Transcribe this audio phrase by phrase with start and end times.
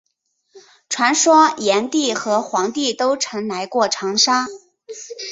[0.89, 4.47] 传说炎帝和黄帝都曾来过长沙。